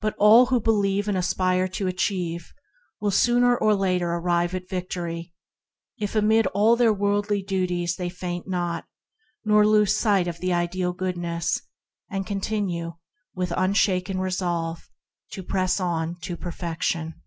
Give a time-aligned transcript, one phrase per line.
[0.00, 2.54] But all who believe and aspire to achieve
[3.02, 5.34] will sooner or later arrive at victory
[5.98, 8.86] if, amid all their worldly duties, they faint not,
[9.46, 11.60] keep sight of the Ideal Goodness,
[12.10, 12.94] and continue,
[13.34, 14.88] with unshaken resolve,
[15.32, 17.20] to "press on to Per fection."